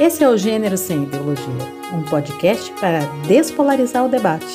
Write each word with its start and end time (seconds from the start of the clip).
Esse 0.00 0.24
é 0.24 0.28
o 0.30 0.34
Gênero 0.34 0.78
Sem 0.78 1.02
Ideologia, 1.02 1.44
um 1.92 2.02
podcast 2.02 2.72
para 2.80 3.00
despolarizar 3.28 4.02
o 4.02 4.08
debate. 4.08 4.46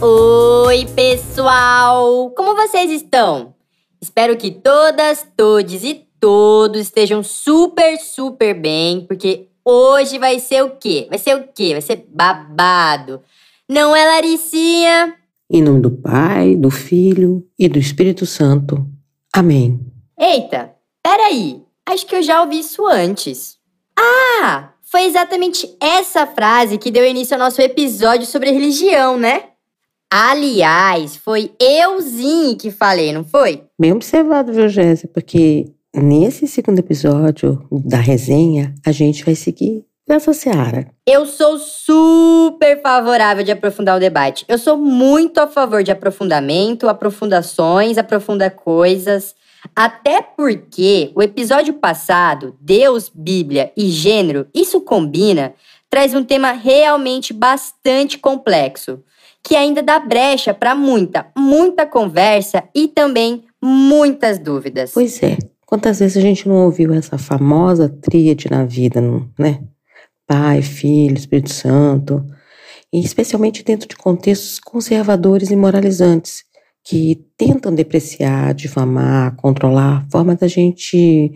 Oi, 0.00 0.86
pessoal! 0.94 2.30
Como 2.30 2.54
vocês 2.54 2.92
estão? 2.92 3.56
Espero 4.00 4.36
que 4.36 4.52
todas, 4.52 5.26
todes 5.36 5.82
e 5.82 6.06
todos 6.20 6.82
estejam 6.82 7.24
super, 7.24 7.98
super 7.98 8.54
bem, 8.54 9.04
porque 9.04 9.48
hoje 9.66 10.16
vai 10.18 10.38
ser 10.38 10.62
o 10.62 10.70
quê? 10.76 11.06
Vai 11.10 11.18
ser 11.18 11.34
o 11.34 11.48
quê? 11.52 11.72
Vai 11.72 11.82
ser 11.82 12.06
babado. 12.08 13.20
Não 13.68 13.96
é, 13.96 14.06
Laricinha? 14.06 15.14
Em 15.50 15.60
nome 15.60 15.80
do 15.80 15.90
Pai, 15.90 16.54
do 16.54 16.70
Filho 16.70 17.44
e 17.58 17.68
do 17.68 17.78
Espírito 17.78 18.24
Santo. 18.24 18.86
Amém. 19.34 19.80
Eita, 20.18 20.72
peraí. 21.02 21.62
Acho 21.84 22.06
que 22.06 22.14
eu 22.14 22.22
já 22.22 22.42
ouvi 22.42 22.60
isso 22.60 22.86
antes. 22.86 23.56
Ah, 23.98 24.70
foi 24.82 25.02
exatamente 25.02 25.76
essa 25.80 26.26
frase 26.26 26.78
que 26.78 26.90
deu 26.90 27.04
início 27.04 27.34
ao 27.34 27.40
nosso 27.40 27.60
episódio 27.60 28.26
sobre 28.26 28.50
religião, 28.50 29.18
né? 29.18 29.44
Aliás, 30.10 31.16
foi 31.16 31.52
euzinho 31.60 32.56
que 32.56 32.70
falei, 32.70 33.12
não 33.12 33.24
foi? 33.24 33.64
Bem 33.78 33.92
observado, 33.92 34.52
viu, 34.52 34.68
Jéssica? 34.68 35.12
Porque 35.12 35.66
nesse 36.00 36.46
segundo 36.46 36.78
episódio 36.78 37.66
da 37.70 37.98
resenha, 37.98 38.74
a 38.84 38.92
gente 38.92 39.24
vai 39.24 39.34
seguir 39.34 39.84
nessa 40.08 40.32
seara. 40.32 40.90
Eu 41.06 41.26
sou 41.26 41.58
super 41.58 42.80
favorável 42.80 43.42
de 43.42 43.50
aprofundar 43.50 43.96
o 43.96 44.00
debate. 44.00 44.44
Eu 44.48 44.58
sou 44.58 44.76
muito 44.76 45.38
a 45.38 45.46
favor 45.46 45.82
de 45.82 45.90
aprofundamento, 45.90 46.88
aprofundações, 46.88 47.98
aprofunda 47.98 48.48
coisas. 48.50 49.34
Até 49.74 50.22
porque 50.22 51.10
o 51.14 51.22
episódio 51.22 51.74
passado, 51.74 52.56
Deus, 52.60 53.10
Bíblia 53.12 53.72
e 53.76 53.88
gênero, 53.88 54.46
isso 54.54 54.80
combina, 54.80 55.54
traz 55.90 56.14
um 56.14 56.22
tema 56.22 56.52
realmente 56.52 57.32
bastante 57.32 58.18
complexo 58.18 59.02
que 59.42 59.54
ainda 59.54 59.80
dá 59.80 60.00
brecha 60.00 60.52
para 60.52 60.74
muita, 60.74 61.28
muita 61.36 61.86
conversa 61.86 62.64
e 62.74 62.88
também 62.88 63.44
muitas 63.62 64.40
dúvidas. 64.40 64.90
Pois 64.92 65.22
é. 65.22 65.38
Quantas 65.66 65.98
vezes 65.98 66.16
a 66.16 66.20
gente 66.20 66.48
não 66.48 66.64
ouviu 66.64 66.94
essa 66.94 67.18
famosa 67.18 67.88
tríade 67.88 68.48
na 68.50 68.64
vida, 68.64 69.00
né? 69.38 69.64
Pai, 70.26 70.62
Filho, 70.62 71.16
Espírito 71.16 71.52
Santo, 71.52 72.24
e 72.92 73.00
especialmente 73.00 73.64
dentro 73.64 73.88
de 73.88 73.96
contextos 73.96 74.58
conservadores 74.60 75.50
e 75.50 75.56
moralizantes, 75.56 76.44
que 76.84 77.26
tentam 77.36 77.74
depreciar, 77.74 78.54
difamar, 78.54 79.34
controlar 79.36 79.98
a 79.98 80.10
forma 80.10 80.36
da 80.36 80.46
gente 80.46 81.32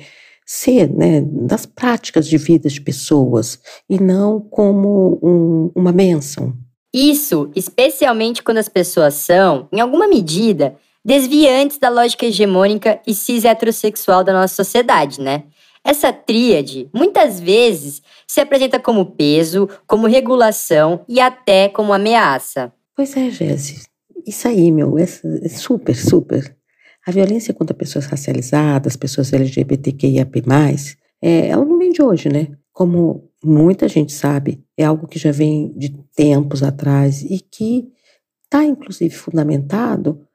ser, 0.47 0.89
né, 0.89 1.21
das 1.21 1.67
práticas 1.67 2.27
de 2.27 2.39
vida 2.39 2.69
de 2.69 2.81
pessoas, 2.81 3.59
e 3.89 4.01
não 4.01 4.41
como 4.41 5.19
um, 5.23 5.73
uma 5.75 5.93
bênção, 5.93 6.57
isso, 6.93 7.51
especialmente 7.55 8.43
quando 8.43 8.59
as 8.59 8.69
pessoas 8.69 9.15
são, 9.15 9.69
em 9.73 9.81
alguma 9.81 10.09
medida, 10.09 10.77
desviantes 11.05 11.79
da 11.79 11.89
lógica 11.89 12.27
hegemônica 12.27 13.01
e 13.07 13.15
cis 13.15 13.45
heterossexual 13.45 14.23
da 14.23 14.33
nossa 14.33 14.55
sociedade, 14.55 15.21
né? 15.21 15.45
Essa 15.83 16.13
tríade, 16.13 16.91
muitas 16.95 17.41
vezes, 17.41 18.03
se 18.27 18.41
apresenta 18.41 18.79
como 18.79 19.07
peso, 19.07 19.69
como 19.87 20.07
regulação 20.07 21.05
e 21.09 21.19
até 21.19 21.69
como 21.69 21.93
ameaça. 21.93 22.73
Pois 22.95 23.17
é, 23.17 23.31
Jéssica. 23.31 23.89
Isso 24.27 24.47
aí, 24.47 24.71
meu, 24.71 24.99
é 24.99 25.07
super, 25.49 25.97
super. 25.97 26.55
A 27.07 27.11
violência 27.11 27.55
contra 27.55 27.75
pessoas 27.75 28.05
racializadas, 28.05 28.95
pessoas 28.95 29.33
LGBTQIAP+, 29.33 30.43
é, 31.23 31.49
ela 31.49 31.65
não 31.65 31.79
vem 31.79 31.91
de 31.91 32.03
hoje, 32.03 32.29
né? 32.29 32.49
Como 32.73 33.31
muita 33.43 33.89
gente 33.89 34.13
sabe, 34.13 34.63
é 34.77 34.85
algo 34.85 35.09
que 35.09 35.19
já 35.19 35.33
vem 35.33 35.73
de 35.77 35.91
tempos 36.15 36.63
atrás 36.63 37.23
e 37.23 37.41
que 37.41 37.89
está, 38.45 38.65
inclusive, 38.65 39.15
fundamentado 39.15 40.27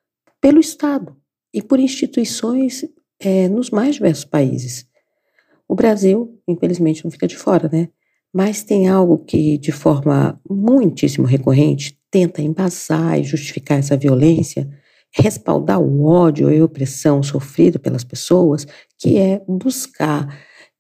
pelo 0.46 0.60
Estado 0.60 1.18
e 1.52 1.60
por 1.60 1.80
instituições 1.80 2.86
é, 3.20 3.48
nos 3.48 3.72
mais 3.72 3.96
diversos 3.96 4.26
países. 4.26 4.86
O 5.68 5.74
Brasil, 5.74 6.40
infelizmente, 6.48 7.04
não 7.04 7.10
fica 7.10 7.26
de 7.26 7.36
fora, 7.36 7.68
né? 7.68 7.90
Mas 8.32 8.62
tem 8.62 8.88
algo 8.88 9.18
que, 9.18 9.58
de 9.58 9.72
forma 9.72 10.40
muitíssimo 10.48 11.26
recorrente, 11.26 12.00
tenta 12.12 12.44
embasar 12.44 13.20
e 13.20 13.24
justificar 13.24 13.80
essa 13.80 13.98
violência, 13.98 14.70
respaldar 15.12 15.82
o 15.82 16.06
ódio 16.06 16.52
e 16.52 16.62
opressão 16.62 17.24
sofrido 17.24 17.80
pelas 17.80 18.04
pessoas, 18.04 18.68
que 19.00 19.18
é 19.18 19.44
buscar 19.48 20.28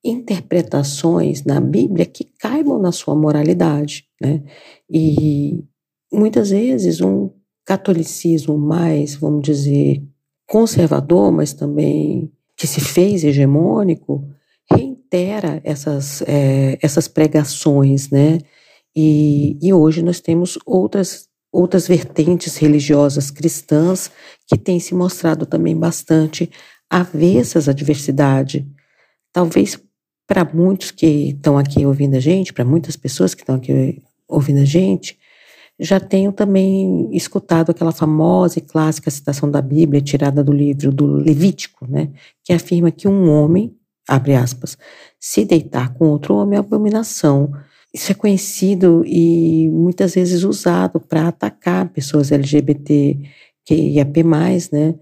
interpretações 0.03 1.43
na 1.43 1.59
Bíblia 1.59 2.05
que 2.05 2.25
caibam 2.39 2.79
na 2.79 2.91
sua 2.91 3.15
moralidade, 3.15 4.05
né? 4.21 4.43
E 4.87 5.63
muitas 6.13 6.51
vezes 6.51 7.01
um 7.01 7.31
catolicismo 7.65 8.57
mais, 8.57 9.15
vamos 9.15 9.41
dizer, 9.41 10.03
conservador, 10.47 11.31
mas 11.31 11.53
também 11.53 12.31
que 12.55 12.67
se 12.67 12.79
fez 12.79 13.23
hegemônico, 13.23 14.27
reitera 14.71 15.61
essas, 15.63 16.21
é, 16.21 16.77
essas 16.81 17.07
pregações, 17.07 18.09
né? 18.09 18.39
E, 18.95 19.57
e 19.61 19.73
hoje 19.73 20.01
nós 20.01 20.21
temos 20.21 20.57
outras, 20.65 21.27
outras 21.51 21.87
vertentes 21.87 22.55
religiosas 22.55 23.29
cristãs 23.29 24.09
que 24.47 24.57
têm 24.57 24.79
se 24.79 24.95
mostrado 24.95 25.45
também 25.45 25.75
bastante 25.75 26.49
avessas 26.89 27.67
à 27.67 27.73
diversidade, 27.73 28.65
talvez 29.33 29.77
para 30.27 30.45
muitos 30.45 30.91
que 30.91 31.29
estão 31.29 31.57
aqui 31.57 31.85
ouvindo 31.85 32.15
a 32.15 32.19
gente, 32.19 32.53
para 32.53 32.63
muitas 32.63 32.95
pessoas 32.95 33.33
que 33.33 33.41
estão 33.41 33.55
aqui 33.55 34.01
ouvindo 34.27 34.61
a 34.61 34.65
gente, 34.65 35.17
já 35.79 35.99
tenho 35.99 36.31
também 36.31 37.09
escutado 37.11 37.71
aquela 37.71 37.91
famosa 37.91 38.59
e 38.59 38.61
clássica 38.61 39.11
citação 39.11 39.49
da 39.49 39.61
Bíblia 39.61 40.01
tirada 40.01 40.43
do 40.43 40.51
livro 40.51 40.91
do 40.91 41.05
Levítico, 41.05 41.85
né, 41.87 42.11
que 42.43 42.53
afirma 42.53 42.91
que 42.91 43.07
um 43.07 43.29
homem, 43.29 43.75
abre 44.07 44.35
aspas, 44.35 44.77
se 45.19 45.43
deitar 45.43 45.93
com 45.93 46.07
outro 46.07 46.35
homem 46.35 46.57
é 46.57 46.59
abominação. 46.59 47.51
Isso 47.93 48.11
é 48.11 48.15
conhecido 48.15 49.03
e 49.05 49.69
muitas 49.69 50.15
vezes 50.15 50.43
usado 50.43 50.99
para 50.99 51.27
atacar 51.27 51.89
pessoas 51.89 52.31
LGBT 52.31 53.19
que 53.65 53.73
IAP+, 53.73 54.23
né, 54.71 54.95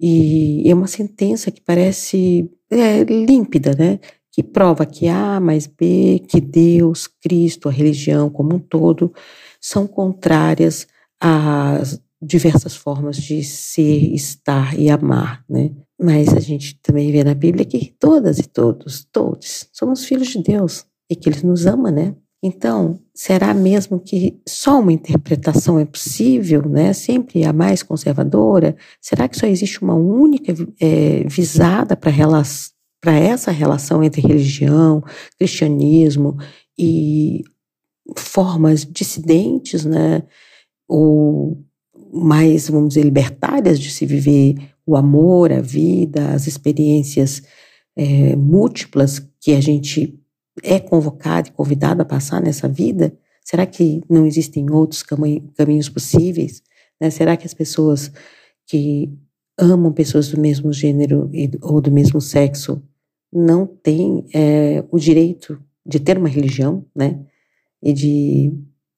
e 0.00 0.68
é 0.68 0.74
uma 0.74 0.86
sentença 0.86 1.50
que 1.50 1.60
parece 1.60 2.50
é, 2.70 3.04
límpida, 3.04 3.74
né, 3.78 4.00
que 4.36 4.42
prova 4.42 4.84
que 4.84 5.08
A 5.08 5.40
mais 5.40 5.66
B, 5.66 6.22
que 6.28 6.42
Deus, 6.42 7.08
Cristo, 7.22 7.70
a 7.70 7.72
religião 7.72 8.28
como 8.28 8.56
um 8.56 8.58
todo, 8.58 9.10
são 9.58 9.86
contrárias 9.86 10.86
às 11.18 11.98
diversas 12.20 12.76
formas 12.76 13.16
de 13.16 13.42
ser, 13.42 14.12
estar 14.14 14.78
e 14.78 14.90
amar, 14.90 15.42
né? 15.48 15.70
Mas 15.98 16.34
a 16.34 16.40
gente 16.40 16.78
também 16.82 17.10
vê 17.10 17.24
na 17.24 17.32
Bíblia 17.32 17.64
que 17.64 17.94
todas 17.98 18.38
e 18.38 18.42
todos, 18.42 19.08
todos, 19.10 19.70
somos 19.72 20.04
filhos 20.04 20.28
de 20.28 20.42
Deus 20.42 20.84
e 21.10 21.16
que 21.16 21.30
Ele 21.30 21.40
nos 21.42 21.64
ama, 21.64 21.90
né? 21.90 22.14
Então, 22.42 23.00
será 23.14 23.54
mesmo 23.54 23.98
que 23.98 24.38
só 24.46 24.80
uma 24.80 24.92
interpretação 24.92 25.78
é 25.80 25.86
possível, 25.86 26.68
né? 26.68 26.92
Sempre 26.92 27.42
a 27.46 27.54
mais 27.54 27.82
conservadora? 27.82 28.76
Será 29.00 29.26
que 29.28 29.38
só 29.38 29.46
existe 29.46 29.82
uma 29.82 29.94
única 29.94 30.52
é, 30.78 31.24
visada 31.24 31.96
para 31.96 32.10
relação? 32.10 32.75
Para 33.06 33.20
essa 33.20 33.52
relação 33.52 34.02
entre 34.02 34.20
religião, 34.20 35.00
cristianismo 35.38 36.36
e 36.76 37.44
formas 38.16 38.84
dissidentes, 38.84 39.84
né, 39.84 40.24
ou 40.88 41.64
mais, 42.12 42.68
vamos 42.68 42.88
dizer, 42.88 43.04
libertárias 43.04 43.78
de 43.78 43.92
se 43.92 44.04
viver 44.04 44.56
o 44.84 44.96
amor, 44.96 45.52
a 45.52 45.60
vida, 45.60 46.30
as 46.30 46.48
experiências 46.48 47.44
é, 47.94 48.34
múltiplas 48.34 49.20
que 49.40 49.52
a 49.52 49.60
gente 49.60 50.18
é 50.60 50.80
convocado 50.80 51.46
e 51.46 51.52
convidado 51.52 52.02
a 52.02 52.04
passar 52.04 52.42
nessa 52.42 52.66
vida? 52.66 53.16
Será 53.44 53.64
que 53.66 54.02
não 54.10 54.26
existem 54.26 54.68
outros 54.68 55.04
caminhos 55.04 55.88
possíveis? 55.88 56.60
Né? 57.00 57.08
Será 57.10 57.36
que 57.36 57.46
as 57.46 57.54
pessoas 57.54 58.10
que 58.66 59.16
amam 59.56 59.92
pessoas 59.92 60.26
do 60.26 60.40
mesmo 60.40 60.72
gênero 60.72 61.30
ou 61.62 61.80
do 61.80 61.92
mesmo 61.92 62.20
sexo 62.20 62.82
não 63.36 63.66
tem 63.66 64.24
é, 64.32 64.82
o 64.90 64.98
direito 64.98 65.60
de 65.84 66.00
ter 66.00 66.16
uma 66.16 66.28
religião, 66.28 66.84
né? 66.94 67.20
E 67.82 67.92
de 67.92 68.52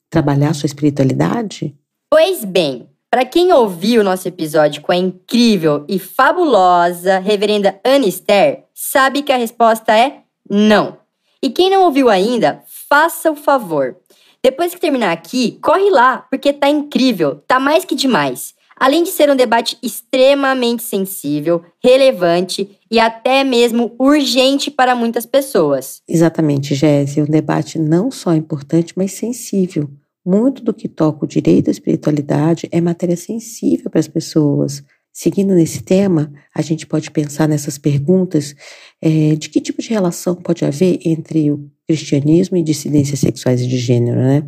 trabalhar 0.09 0.55
sua 0.55 0.67
espiritualidade? 0.67 1.77
Pois 2.09 2.45
bem, 2.45 2.89
para 3.11 3.25
quem 3.25 3.53
ouviu 3.53 4.01
o 4.01 4.05
nosso 4.05 4.29
episódio 4.29 4.81
com 4.81 4.93
a 4.93 4.97
incrível 4.97 5.85
e 5.89 5.99
fabulosa 5.99 7.19
reverenda 7.19 7.81
Anne 7.85 8.09
Esther, 8.09 8.65
sabe 8.73 9.23
que 9.23 9.33
a 9.33 9.37
resposta 9.37 9.97
é 9.97 10.23
não. 10.49 10.99
E 11.43 11.51
quem 11.51 11.69
não 11.69 11.85
ouviu 11.85 12.09
ainda, 12.09 12.63
faça 12.67 13.31
o 13.31 13.37
favor. 13.37 13.97
Depois 14.43 14.73
que 14.73 14.81
terminar 14.81 15.13
aqui, 15.13 15.59
corre 15.61 15.91
lá, 15.91 16.19
porque 16.31 16.53
tá 16.53 16.69
incrível, 16.69 17.43
tá 17.47 17.59
mais 17.59 17.85
que 17.85 17.95
demais. 17.95 18.55
Além 18.79 19.03
de 19.03 19.11
ser 19.11 19.31
um 19.31 19.37
debate 19.37 19.77
extremamente 19.83 20.83
sensível, 20.83 21.63
relevante 21.83 22.79
e 22.91 22.99
até 22.99 23.43
mesmo 23.43 23.95
urgente 23.99 24.71
para 24.71 24.95
muitas 24.95 25.27
pessoas. 25.27 26.01
Exatamente, 26.09 26.75
Jéssica. 26.75 27.23
Um 27.23 27.31
debate 27.31 27.79
não 27.79 28.11
só 28.11 28.35
importante, 28.35 28.95
mas 28.97 29.13
sensível. 29.13 29.91
Muito 30.25 30.63
do 30.63 30.75
que 30.75 30.89
toca 30.89 31.25
o 31.25 31.29
direito 31.29 31.69
à 31.69 31.71
espiritualidade 31.71 32.69
é 32.71 32.81
matéria 32.81 33.17
sensível 33.17 33.91
para 33.91 34.01
as 34.01 34.09
pessoas. 34.09 34.83
Seguindo 35.13 35.55
nesse 35.55 35.83
tema, 35.83 36.33
a 36.55 36.63
gente 36.63 36.87
pode 36.87 37.11
pensar 37.11 37.49
nessas 37.49 37.77
perguntas 37.77 38.55
é, 39.03 39.35
de 39.35 39.49
que 39.49 39.61
tipo 39.61 39.83
de 39.83 39.89
relação 39.89 40.35
pode 40.35 40.65
haver 40.65 41.01
entre 41.05 41.51
o 41.51 41.69
cristianismo 41.87 42.57
e 42.57 42.63
dissidências 42.63 43.19
sexuais 43.19 43.63
e 43.63 43.67
de 43.67 43.79
gênero, 43.79 44.21
né? 44.21 44.45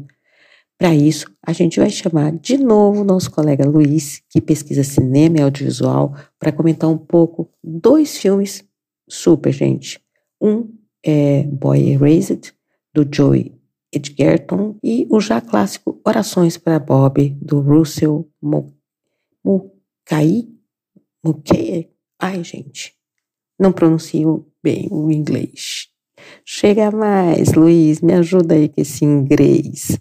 Para 0.81 0.95
isso, 0.95 1.31
a 1.47 1.53
gente 1.53 1.79
vai 1.79 1.91
chamar 1.91 2.33
de 2.33 2.57
novo 2.57 3.05
nosso 3.05 3.31
colega 3.31 3.69
Luiz, 3.69 4.23
que 4.31 4.41
pesquisa 4.41 4.83
cinema 4.83 5.37
e 5.37 5.43
audiovisual, 5.43 6.17
para 6.39 6.51
comentar 6.51 6.89
um 6.89 6.97
pouco 6.97 7.51
dois 7.63 8.17
filmes 8.17 8.65
super, 9.07 9.53
gente. 9.53 10.03
Um 10.41 10.73
é 11.05 11.43
Boy 11.43 11.91
Erased, 11.91 12.55
do 12.95 13.07
Joey 13.15 13.55
Edgerton, 13.93 14.79
e 14.83 15.07
o 15.11 15.21
já 15.21 15.43
clássico 15.43 16.01
Orações 16.03 16.57
para 16.57 16.79
Bob, 16.79 17.29
do 17.43 17.61
Russell 17.61 18.27
Mulcahy. 19.45 20.49
Mulcahy? 21.23 21.91
Ai, 22.19 22.43
gente, 22.43 22.95
não 23.59 23.71
pronuncio 23.71 24.47
bem 24.63 24.89
o 24.91 25.11
inglês. 25.11 25.89
Chega 26.43 26.91
mais, 26.91 27.53
Luiz, 27.53 28.01
me 28.01 28.15
ajuda 28.15 28.55
aí 28.55 28.71
com 28.71 28.81
esse 28.81 29.05
inglês 29.05 30.01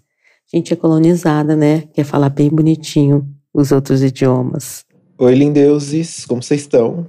gente 0.52 0.72
é 0.72 0.76
colonizada, 0.76 1.54
né? 1.54 1.84
Quer 1.92 2.04
falar 2.04 2.28
bem 2.28 2.48
bonitinho 2.48 3.26
os 3.52 3.72
outros 3.72 4.02
idiomas. 4.02 4.84
Oi, 5.18 5.34
lindeuses, 5.34 6.24
como 6.24 6.42
vocês 6.42 6.62
estão? 6.62 7.06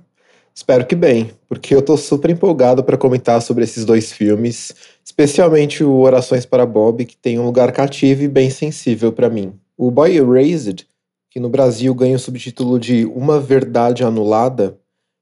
Espero 0.53 0.85
que 0.85 0.95
bem, 0.95 1.31
porque 1.47 1.73
eu 1.73 1.81
tô 1.81 1.95
super 1.95 2.29
empolgado 2.29 2.83
para 2.83 2.97
comentar 2.97 3.41
sobre 3.41 3.63
esses 3.63 3.85
dois 3.85 4.11
filmes, 4.11 4.75
especialmente 5.03 5.83
o 5.83 5.99
Orações 5.99 6.45
para 6.45 6.65
Bob, 6.65 7.05
que 7.05 7.15
tem 7.15 7.39
um 7.39 7.45
lugar 7.45 7.71
cativo 7.71 8.23
e 8.23 8.27
bem 8.27 8.49
sensível 8.49 9.13
para 9.13 9.29
mim. 9.29 9.53
O 9.77 9.89
Boy 9.89 10.17
Erased, 10.17 10.85
que 11.29 11.39
no 11.39 11.49
Brasil 11.49 11.95
ganha 11.95 12.17
o 12.17 12.19
subtítulo 12.19 12.77
de 12.77 13.05
Uma 13.05 13.39
Verdade 13.39 14.03
Anulada, 14.03 14.77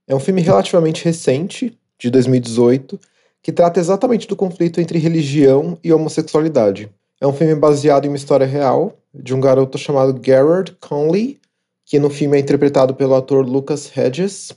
é 0.07 0.15
um 0.15 0.19
filme 0.19 0.41
relativamente 0.41 1.05
recente, 1.05 1.77
de 1.99 2.09
2018, 2.09 2.99
que 3.43 3.51
trata 3.51 3.79
exatamente 3.79 4.27
do 4.27 4.35
conflito 4.35 4.81
entre 4.81 4.97
religião 4.97 5.77
e 5.83 5.93
homossexualidade. 5.93 6.89
É 7.21 7.27
um 7.27 7.33
filme 7.33 7.53
baseado 7.53 8.05
em 8.05 8.07
uma 8.07 8.15
história 8.15 8.45
real 8.45 8.97
de 9.13 9.35
um 9.35 9.41
garoto 9.41 9.77
chamado 9.77 10.13
Garrett 10.13 10.73
Conley, 10.79 11.37
que 11.85 11.99
no 11.99 12.09
filme 12.09 12.37
é 12.37 12.39
interpretado 12.39 12.95
pelo 12.95 13.13
ator 13.13 13.45
Lucas 13.45 13.91
Hedges, 13.97 14.53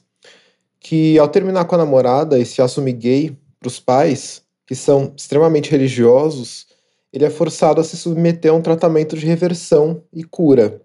que 0.79 1.19
ao 1.19 1.29
terminar 1.29 1.65
com 1.65 1.75
a 1.75 1.79
namorada 1.79 2.39
e 2.39 2.47
se 2.47 2.63
assumir 2.63 2.93
gay 2.93 3.37
para 3.59 3.67
os 3.67 3.81
pais, 3.81 4.43
que 4.65 4.77
são 4.77 5.13
extremamente 5.17 5.71
religiosos, 5.71 6.67
ele 7.13 7.25
é 7.25 7.31
forçado 7.31 7.81
a 7.81 7.85
se 7.85 7.97
submeter 7.97 8.53
a 8.53 8.55
um 8.55 8.63
tratamento 8.63 9.17
de 9.17 9.27
reversão 9.27 10.03
e 10.13 10.23
cura. 10.23 10.81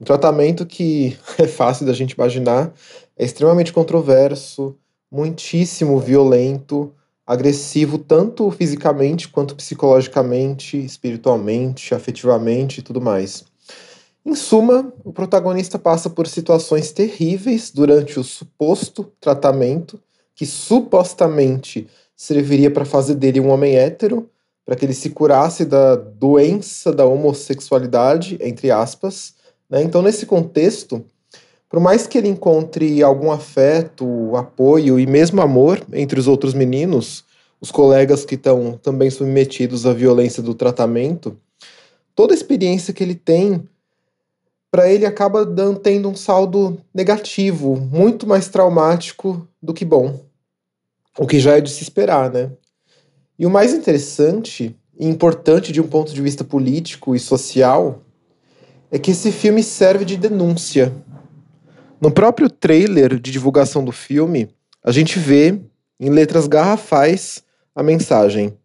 Um 0.00 0.04
tratamento 0.04 0.64
que 0.64 1.18
é 1.38 1.46
fácil 1.48 1.86
da 1.86 1.92
gente 1.92 2.12
imaginar, 2.12 2.72
é 3.16 3.24
extremamente 3.24 3.72
controverso, 3.72 4.76
muitíssimo 5.10 5.98
violento, 5.98 6.94
agressivo 7.30 7.96
tanto 7.96 8.50
fisicamente 8.50 9.28
quanto 9.28 9.54
psicologicamente, 9.54 10.76
espiritualmente, 10.76 11.94
afetivamente 11.94 12.78
e 12.78 12.82
tudo 12.82 13.00
mais. 13.00 13.44
Em 14.26 14.34
suma, 14.34 14.92
o 15.04 15.12
protagonista 15.12 15.78
passa 15.78 16.10
por 16.10 16.26
situações 16.26 16.90
terríveis 16.90 17.70
durante 17.70 18.18
o 18.18 18.24
suposto 18.24 19.12
tratamento, 19.20 20.00
que 20.34 20.44
supostamente 20.44 21.86
serviria 22.16 22.68
para 22.68 22.84
fazer 22.84 23.14
dele 23.14 23.38
um 23.38 23.50
homem 23.50 23.76
hétero, 23.76 24.28
para 24.66 24.74
que 24.74 24.84
ele 24.84 24.92
se 24.92 25.10
curasse 25.10 25.64
da 25.64 25.94
doença 25.94 26.92
da 26.92 27.06
homossexualidade, 27.06 28.38
entre 28.40 28.72
aspas. 28.72 29.34
Né? 29.70 29.84
Então, 29.84 30.02
nesse 30.02 30.26
contexto, 30.26 31.04
por 31.70 31.78
mais 31.78 32.04
que 32.04 32.18
ele 32.18 32.26
encontre 32.26 33.00
algum 33.00 33.30
afeto, 33.30 34.34
apoio 34.34 34.98
e 34.98 35.06
mesmo 35.06 35.40
amor 35.40 35.80
entre 35.92 36.18
os 36.18 36.26
outros 36.26 36.52
meninos, 36.52 37.24
os 37.60 37.70
colegas 37.70 38.24
que 38.24 38.34
estão 38.34 38.72
também 38.72 39.08
submetidos 39.08 39.86
à 39.86 39.92
violência 39.92 40.42
do 40.42 40.52
tratamento, 40.52 41.38
toda 42.12 42.34
a 42.34 42.36
experiência 42.36 42.92
que 42.92 43.04
ele 43.04 43.14
tem, 43.14 43.62
para 44.68 44.90
ele 44.90 45.06
acaba 45.06 45.46
dando, 45.46 45.78
tendo 45.78 46.08
um 46.08 46.16
saldo 46.16 46.80
negativo, 46.92 47.76
muito 47.76 48.26
mais 48.26 48.48
traumático 48.48 49.46
do 49.62 49.72
que 49.72 49.84
bom. 49.84 50.18
O 51.16 51.26
que 51.26 51.38
já 51.38 51.56
é 51.56 51.60
de 51.60 51.70
se 51.70 51.84
esperar, 51.84 52.32
né? 52.32 52.50
E 53.38 53.46
o 53.46 53.50
mais 53.50 53.72
interessante 53.72 54.76
e 54.98 55.06
importante 55.06 55.70
de 55.70 55.80
um 55.80 55.86
ponto 55.86 56.12
de 56.12 56.20
vista 56.20 56.42
político 56.42 57.14
e 57.14 57.20
social 57.20 58.02
é 58.90 58.98
que 58.98 59.12
esse 59.12 59.30
filme 59.30 59.62
serve 59.62 60.04
de 60.04 60.16
denúncia 60.16 60.92
no 62.00 62.10
próprio 62.10 62.48
trailer 62.48 63.20
de 63.20 63.30
divulgação 63.30 63.84
do 63.84 63.92
filme, 63.92 64.48
a 64.82 64.90
gente 64.90 65.18
vê, 65.18 65.60
em 65.98 66.08
letras 66.08 66.46
garrafais, 66.46 67.42
a 67.74 67.82
mensagem: 67.82 68.56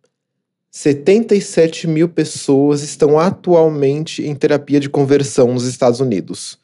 77 0.72 1.86
mil 1.88 2.08
pessoas 2.08 2.82
estão 2.82 3.20
atualmente 3.20 4.26
em 4.26 4.34
terapia 4.34 4.80
de 4.80 4.90
conversão 4.90 5.54
nos 5.54 5.66
Estados 5.66 6.00
Unidos. 6.00 6.58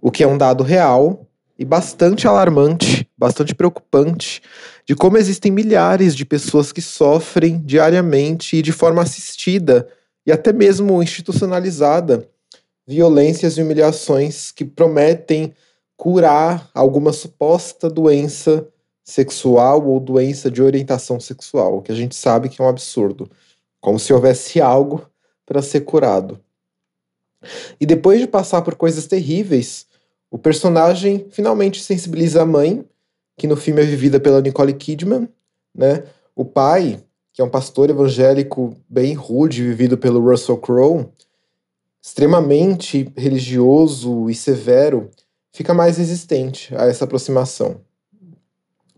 O 0.00 0.10
que 0.10 0.22
é 0.22 0.26
um 0.28 0.38
dado 0.38 0.62
real 0.62 1.26
e 1.58 1.64
bastante 1.64 2.28
alarmante, 2.28 3.08
bastante 3.16 3.54
preocupante, 3.54 4.42
de 4.86 4.94
como 4.94 5.16
existem 5.16 5.50
milhares 5.50 6.14
de 6.14 6.24
pessoas 6.24 6.70
que 6.70 6.82
sofrem 6.82 7.58
diariamente 7.64 8.56
e 8.56 8.62
de 8.62 8.70
forma 8.70 9.02
assistida 9.02 9.88
e 10.26 10.30
até 10.30 10.52
mesmo 10.52 11.02
institucionalizada 11.02 12.28
violências 12.86 13.56
e 13.56 13.62
humilhações 13.62 14.50
que 14.50 14.64
prometem 14.64 15.54
curar 15.96 16.70
alguma 16.74 17.12
suposta 17.12 17.88
doença 17.88 18.66
sexual 19.04 19.86
ou 19.86 20.00
doença 20.00 20.50
de 20.50 20.62
orientação 20.62 21.20
sexual, 21.20 21.82
que 21.82 21.92
a 21.92 21.94
gente 21.94 22.14
sabe 22.14 22.48
que 22.48 22.60
é 22.60 22.64
um 22.64 22.68
absurdo, 22.68 23.30
como 23.80 23.98
se 23.98 24.12
houvesse 24.12 24.60
algo 24.60 25.06
para 25.44 25.60
ser 25.60 25.82
curado. 25.82 26.40
E 27.78 27.84
depois 27.84 28.20
de 28.20 28.26
passar 28.26 28.62
por 28.62 28.74
coisas 28.74 29.06
terríveis, 29.06 29.86
o 30.30 30.38
personagem 30.38 31.26
finalmente 31.30 31.82
sensibiliza 31.82 32.42
a 32.42 32.46
mãe, 32.46 32.84
que 33.36 33.46
no 33.46 33.56
filme 33.56 33.82
é 33.82 33.84
vivida 33.84 34.18
pela 34.18 34.40
Nicole 34.40 34.72
Kidman, 34.72 35.28
né? 35.74 36.04
O 36.34 36.44
pai, 36.44 37.02
que 37.32 37.42
é 37.42 37.44
um 37.44 37.50
pastor 37.50 37.90
evangélico 37.90 38.74
bem 38.88 39.12
rude, 39.12 39.62
vivido 39.62 39.98
pelo 39.98 40.20
Russell 40.20 40.56
Crowe, 40.56 41.06
extremamente 42.00 43.12
religioso 43.16 44.28
e 44.30 44.34
severo, 44.34 45.10
fica 45.54 45.72
mais 45.72 45.96
resistente 45.96 46.74
a 46.76 46.84
essa 46.84 47.04
aproximação. 47.04 47.80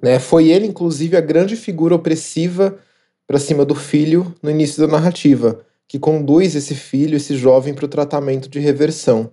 Né? 0.02 0.18
Foi 0.18 0.48
ele, 0.48 0.66
inclusive, 0.66 1.16
a 1.16 1.20
grande 1.20 1.54
figura 1.54 1.94
opressiva 1.94 2.76
para 3.28 3.38
cima 3.38 3.64
do 3.64 3.76
filho 3.76 4.34
no 4.42 4.50
início 4.50 4.84
da 4.84 4.92
narrativa, 4.92 5.60
que 5.86 6.00
conduz 6.00 6.56
esse 6.56 6.74
filho, 6.74 7.16
esse 7.16 7.36
jovem, 7.36 7.74
para 7.74 7.84
o 7.84 7.88
tratamento 7.88 8.48
de 8.48 8.58
reversão, 8.58 9.30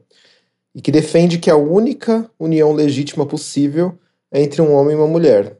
e 0.75 0.81
que 0.81 0.91
defende 0.91 1.39
que 1.39 1.49
a 1.49 1.55
única 1.55 2.29
união 2.39 2.71
legítima 2.73 3.25
possível 3.25 3.97
é 4.31 4.39
entre 4.41 4.61
um 4.61 4.71
homem 4.71 4.93
e 4.93 4.99
uma 4.99 5.07
mulher. 5.07 5.57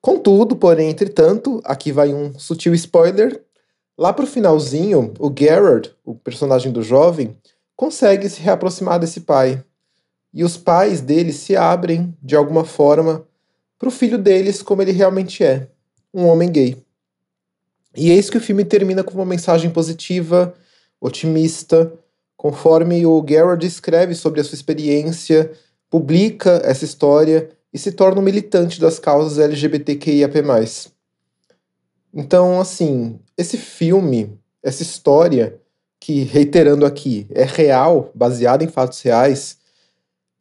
Contudo, 0.00 0.56
porém, 0.56 0.88
entretanto, 0.88 1.60
aqui 1.64 1.92
vai 1.92 2.14
um 2.14 2.38
sutil 2.38 2.72
spoiler, 2.72 3.42
Lá 3.96 4.12
pro 4.12 4.26
finalzinho, 4.26 5.12
o 5.18 5.32
Gerard, 5.38 5.94
o 6.04 6.14
personagem 6.14 6.72
do 6.72 6.82
jovem, 6.82 7.36
consegue 7.76 8.28
se 8.28 8.40
reaproximar 8.40 8.98
desse 8.98 9.20
pai. 9.20 9.62
E 10.32 10.42
os 10.42 10.56
pais 10.56 11.00
dele 11.00 11.32
se 11.32 11.54
abrem, 11.56 12.16
de 12.22 12.34
alguma 12.34 12.64
forma, 12.64 13.26
pro 13.78 13.90
filho 13.90 14.16
deles 14.16 14.62
como 14.62 14.80
ele 14.80 14.92
realmente 14.92 15.44
é, 15.44 15.68
um 16.12 16.26
homem 16.26 16.50
gay. 16.50 16.82
E 17.94 18.10
eis 18.10 18.30
que 18.30 18.38
o 18.38 18.40
filme 18.40 18.64
termina 18.64 19.04
com 19.04 19.14
uma 19.14 19.26
mensagem 19.26 19.70
positiva, 19.70 20.54
otimista, 21.00 21.92
conforme 22.36 23.04
o 23.04 23.24
Gerard 23.26 23.64
escreve 23.66 24.14
sobre 24.14 24.40
a 24.40 24.44
sua 24.44 24.56
experiência, 24.56 25.52
publica 25.90 26.62
essa 26.64 26.84
história 26.84 27.50
e 27.72 27.78
se 27.78 27.92
torna 27.92 28.20
um 28.20 28.24
militante 28.24 28.80
das 28.80 28.98
causas 28.98 29.38
LGBTQIAP+. 29.38 30.42
Então, 32.14 32.60
assim, 32.60 33.18
esse 33.36 33.56
filme, 33.56 34.38
essa 34.62 34.82
história, 34.82 35.58
que, 36.00 36.24
reiterando 36.24 36.84
aqui, 36.84 37.26
é 37.30 37.44
real, 37.44 38.10
baseada 38.14 38.64
em 38.64 38.68
fatos 38.68 39.00
reais, 39.02 39.58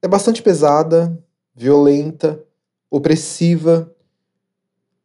é 0.02 0.08
bastante 0.08 0.42
pesada, 0.42 1.18
violenta, 1.56 2.44
opressiva, 2.90 3.94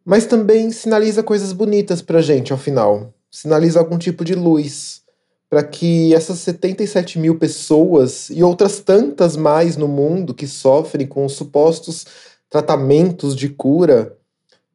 mas 0.04 0.26
também 0.26 0.70
sinaliza 0.70 1.22
coisas 1.22 1.52
bonitas 1.52 2.00
pra 2.00 2.22
gente 2.22 2.52
ao 2.52 2.58
final. 2.58 3.12
sinaliza 3.30 3.78
algum 3.78 3.98
tipo 3.98 4.24
de 4.24 4.34
luz 4.34 5.02
para 5.48 5.62
que 5.62 6.14
essas 6.14 6.38
77 6.38 7.18
mil 7.18 7.38
pessoas 7.38 8.30
e 8.30 8.42
outras 8.42 8.80
tantas 8.80 9.36
mais 9.36 9.76
no 9.76 9.86
mundo 9.86 10.34
que 10.34 10.46
sofrem 10.46 11.06
com 11.06 11.24
os 11.24 11.34
supostos 11.34 12.06
tratamentos 12.48 13.36
de 13.36 13.48
cura 13.48 14.16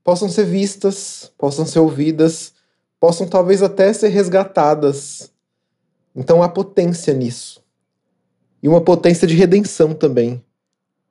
possam 0.03 0.29
ser 0.29 0.45
vistas, 0.45 1.31
possam 1.37 1.65
ser 1.65 1.79
ouvidas, 1.79 2.53
possam 2.99 3.27
talvez 3.27 3.61
até 3.61 3.91
ser 3.91 4.09
resgatadas. 4.09 5.31
Então 6.15 6.43
há 6.43 6.49
potência 6.49 7.13
nisso. 7.13 7.60
E 8.61 8.67
uma 8.67 8.81
potência 8.81 9.27
de 9.27 9.35
redenção 9.35 9.93
também. 9.93 10.43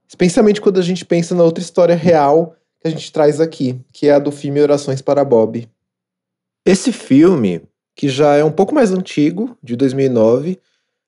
Especialmente 0.08 0.60
quando 0.60 0.78
a 0.78 0.82
gente 0.82 1.04
pensa 1.04 1.34
na 1.34 1.44
outra 1.44 1.62
história 1.62 1.94
real 1.94 2.56
que 2.80 2.88
a 2.88 2.90
gente 2.90 3.12
traz 3.12 3.40
aqui, 3.40 3.80
que 3.92 4.08
é 4.08 4.12
a 4.12 4.18
do 4.18 4.32
filme 4.32 4.60
Orações 4.60 5.02
para 5.02 5.24
Bob. 5.24 5.68
Esse 6.64 6.92
filme, 6.92 7.62
que 7.94 8.08
já 8.08 8.36
é 8.36 8.44
um 8.44 8.50
pouco 8.50 8.74
mais 8.74 8.90
antigo, 8.92 9.56
de 9.62 9.76
2009, 9.76 10.58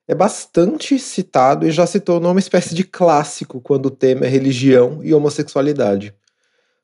é 0.07 0.15
bastante 0.15 0.99
citado 0.99 1.67
e 1.67 1.71
já 1.71 1.87
se 1.87 2.01
tornou 2.01 2.33
uma 2.33 2.41
espécie 2.41 2.75
de 2.75 2.85
clássico 2.85 3.61
quando 3.61 3.87
o 3.87 3.91
tema 3.91 4.27
é 4.27 4.29
religião 4.29 5.01
e 5.03 5.15
homossexualidade. 5.15 6.15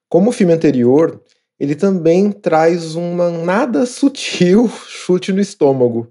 Como 0.08 0.30
o 0.30 0.32
filme 0.32 0.52
anterior, 0.52 1.20
ele 1.58 1.74
também 1.74 2.30
traz 2.30 2.94
uma 2.94 3.30
nada 3.30 3.84
sutil 3.84 4.70
chute 4.88 5.32
no 5.32 5.40
estômago. 5.40 6.08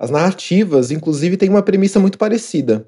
As 0.00 0.10
narrativas, 0.10 0.90
inclusive, 0.90 1.36
têm 1.36 1.50
uma 1.50 1.62
premissa 1.62 2.00
muito 2.00 2.16
parecida. 2.16 2.86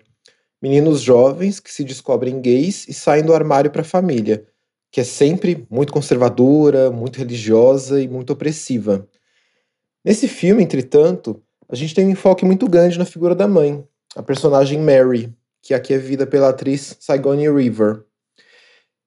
Meninos 0.62 1.02
jovens 1.02 1.60
que 1.60 1.70
se 1.70 1.84
descobrem 1.84 2.40
gays 2.40 2.88
e 2.88 2.94
saem 2.94 3.22
do 3.22 3.34
armário 3.34 3.70
para 3.70 3.82
a 3.82 3.84
família, 3.84 4.46
que 4.90 4.98
é 4.98 5.04
sempre 5.04 5.66
muito 5.68 5.92
conservadora, 5.92 6.90
muito 6.90 7.18
religiosa 7.18 8.00
e 8.00 8.08
muito 8.08 8.32
opressiva. 8.32 9.06
Nesse 10.02 10.26
filme, 10.26 10.62
entretanto, 10.62 11.42
a 11.68 11.76
gente 11.76 11.94
tem 11.94 12.06
um 12.06 12.10
enfoque 12.10 12.46
muito 12.46 12.66
grande 12.66 12.98
na 12.98 13.04
figura 13.04 13.34
da 13.34 13.46
mãe, 13.46 13.86
a 14.16 14.22
personagem 14.22 14.78
Mary, 14.78 15.30
que 15.60 15.74
aqui 15.74 15.92
é 15.92 15.98
vivida 15.98 16.26
pela 16.26 16.48
atriz 16.48 16.96
Sigourney 16.98 17.50
Weaver. 17.50 18.04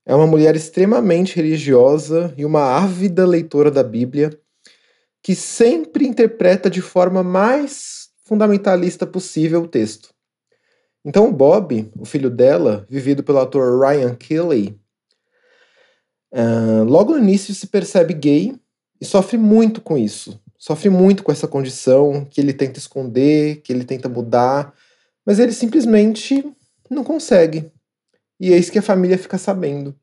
É 0.06 0.14
uma 0.14 0.28
mulher 0.28 0.56
extremamente 0.56 1.36
religiosa 1.36 2.32
e 2.38 2.46
uma 2.46 2.62
ávida 2.62 3.26
leitora 3.26 3.72
da 3.72 3.82
Bíblia, 3.82 4.30
que 5.26 5.34
sempre 5.34 6.06
interpreta 6.06 6.70
de 6.70 6.84
forma 6.84 7.24
mais 7.24 8.10
fundamentalista 8.26 9.08
possível 9.08 9.64
o 9.64 9.68
texto. 9.68 10.14
Então, 11.04 11.34
Bob, 11.34 11.92
o 11.98 12.06
filho 12.06 12.30
dela, 12.30 12.86
vivido 12.88 13.24
pelo 13.24 13.40
ator 13.40 13.82
Ryan 13.82 14.14
Kelly, 14.14 14.80
uh, 16.32 16.84
logo 16.84 17.14
no 17.14 17.18
início 17.18 17.56
se 17.56 17.66
percebe 17.66 18.14
gay 18.14 18.56
e 19.02 19.06
sofre 19.06 19.36
muito 19.36 19.82
com 19.82 19.98
isso. 19.98 20.40
Sofre 20.60 20.92
muito 20.92 21.24
com 21.24 21.32
essa 21.32 21.48
condição 21.48 22.24
que 22.30 22.40
ele 22.40 22.54
tenta 22.54 22.78
esconder, 22.78 23.62
que 23.62 23.74
ele 23.74 23.84
tenta 23.84 24.08
mudar, 24.08 24.76
mas 25.26 25.40
ele 25.40 25.54
simplesmente 25.54 26.46
não 26.88 27.04
consegue. 27.04 27.72
E 28.40 28.52
eis 28.52 28.70
que 28.70 28.78
a 28.78 28.84
família 28.84 29.18
fica 29.18 29.40
sabendo. 29.40 30.00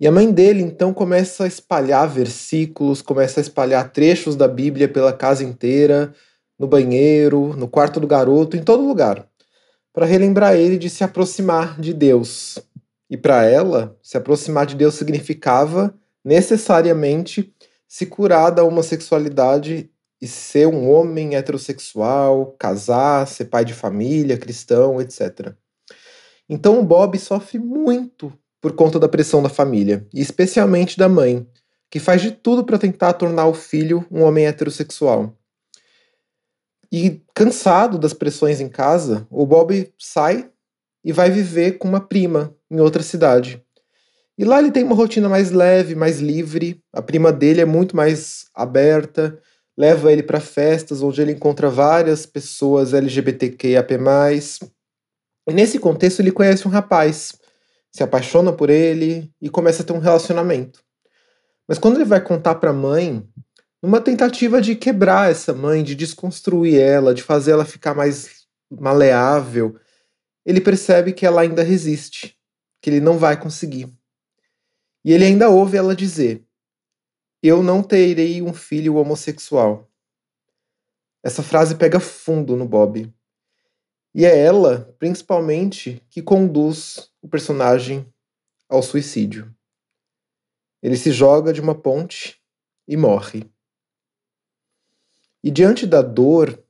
E 0.00 0.06
a 0.08 0.12
mãe 0.12 0.30
dele 0.30 0.60
então 0.60 0.92
começa 0.92 1.44
a 1.44 1.46
espalhar 1.46 2.08
versículos, 2.08 3.00
começa 3.00 3.38
a 3.38 3.42
espalhar 3.42 3.92
trechos 3.92 4.34
da 4.34 4.48
Bíblia 4.48 4.88
pela 4.88 5.12
casa 5.12 5.44
inteira, 5.44 6.12
no 6.58 6.66
banheiro, 6.66 7.56
no 7.56 7.68
quarto 7.68 8.00
do 8.00 8.06
garoto, 8.06 8.56
em 8.56 8.62
todo 8.62 8.86
lugar, 8.86 9.28
para 9.92 10.06
relembrar 10.06 10.56
ele 10.56 10.78
de 10.78 10.90
se 10.90 11.04
aproximar 11.04 11.80
de 11.80 11.92
Deus. 11.92 12.58
E 13.08 13.16
para 13.16 13.44
ela, 13.44 13.96
se 14.02 14.16
aproximar 14.16 14.66
de 14.66 14.74
Deus 14.74 14.94
significava 14.94 15.94
necessariamente 16.24 17.54
se 17.86 18.06
curar 18.06 18.50
da 18.50 18.64
homossexualidade 18.64 19.90
e 20.20 20.26
ser 20.26 20.66
um 20.66 20.90
homem 20.90 21.36
heterossexual, 21.36 22.56
casar, 22.58 23.26
ser 23.26 23.44
pai 23.44 23.64
de 23.64 23.74
família, 23.74 24.38
cristão, 24.38 25.00
etc. 25.00 25.52
Então 26.48 26.80
o 26.80 26.84
Bob 26.84 27.18
sofre 27.18 27.58
muito 27.58 28.32
por 28.64 28.72
conta 28.72 28.98
da 28.98 29.06
pressão 29.06 29.42
da 29.42 29.50
família, 29.50 30.08
e 30.10 30.22
especialmente 30.22 30.96
da 30.96 31.06
mãe, 31.06 31.46
que 31.90 32.00
faz 32.00 32.22
de 32.22 32.30
tudo 32.30 32.64
para 32.64 32.78
tentar 32.78 33.12
tornar 33.12 33.44
o 33.46 33.52
filho 33.52 34.06
um 34.10 34.22
homem 34.22 34.46
heterossexual. 34.46 35.36
E 36.90 37.20
cansado 37.34 37.98
das 37.98 38.14
pressões 38.14 38.62
em 38.62 38.68
casa, 38.70 39.26
o 39.30 39.44
Bob 39.44 39.92
sai 39.98 40.48
e 41.04 41.12
vai 41.12 41.30
viver 41.30 41.72
com 41.72 41.86
uma 41.86 42.00
prima 42.00 42.56
em 42.70 42.80
outra 42.80 43.02
cidade. 43.02 43.62
E 44.38 44.46
lá 44.46 44.60
ele 44.60 44.70
tem 44.70 44.82
uma 44.82 44.96
rotina 44.96 45.28
mais 45.28 45.50
leve, 45.50 45.94
mais 45.94 46.20
livre. 46.20 46.82
A 46.90 47.02
prima 47.02 47.30
dele 47.30 47.60
é 47.60 47.66
muito 47.66 47.94
mais 47.94 48.46
aberta, 48.54 49.38
leva 49.76 50.10
ele 50.10 50.22
para 50.22 50.40
festas 50.40 51.02
onde 51.02 51.20
ele 51.20 51.32
encontra 51.32 51.68
várias 51.68 52.24
pessoas 52.24 52.94
LGBTQIAP+. 52.94 53.92
E 55.46 55.52
nesse 55.52 55.78
contexto 55.78 56.20
ele 56.20 56.32
conhece 56.32 56.66
um 56.66 56.70
rapaz, 56.70 57.34
se 57.94 58.02
apaixona 58.02 58.52
por 58.52 58.70
ele 58.70 59.32
e 59.40 59.48
começa 59.48 59.84
a 59.84 59.86
ter 59.86 59.92
um 59.92 60.00
relacionamento. 60.00 60.82
Mas 61.66 61.78
quando 61.78 61.94
ele 61.94 62.04
vai 62.04 62.20
contar 62.20 62.56
para 62.56 62.70
a 62.70 62.72
mãe, 62.72 63.24
numa 63.80 64.00
tentativa 64.00 64.60
de 64.60 64.74
quebrar 64.74 65.30
essa 65.30 65.54
mãe, 65.54 65.84
de 65.84 65.94
desconstruir 65.94 66.80
ela, 66.80 67.14
de 67.14 67.22
fazer 67.22 67.52
ela 67.52 67.64
ficar 67.64 67.94
mais 67.94 68.48
maleável, 68.68 69.78
ele 70.44 70.60
percebe 70.60 71.12
que 71.12 71.24
ela 71.24 71.42
ainda 71.42 71.62
resiste, 71.62 72.36
que 72.82 72.90
ele 72.90 72.98
não 72.98 73.16
vai 73.16 73.40
conseguir. 73.40 73.88
E 75.04 75.12
ele 75.12 75.24
ainda 75.24 75.48
ouve 75.48 75.76
ela 75.76 75.94
dizer: 75.94 76.44
Eu 77.40 77.62
não 77.62 77.80
terei 77.80 78.42
um 78.42 78.52
filho 78.52 78.96
homossexual. 78.96 79.88
Essa 81.22 81.44
frase 81.44 81.76
pega 81.76 82.00
fundo 82.00 82.56
no 82.56 82.66
Bob. 82.66 83.08
E 84.14 84.24
é 84.24 84.38
ela, 84.38 84.94
principalmente, 84.98 86.00
que 86.08 86.22
conduz 86.22 87.10
o 87.20 87.28
personagem 87.28 88.06
ao 88.68 88.82
suicídio. 88.82 89.52
Ele 90.82 90.96
se 90.96 91.10
joga 91.10 91.52
de 91.52 91.60
uma 91.60 91.74
ponte 91.74 92.40
e 92.86 92.96
morre. 92.96 93.44
E 95.42 95.50
diante 95.50 95.86
da 95.86 96.00
dor, 96.00 96.62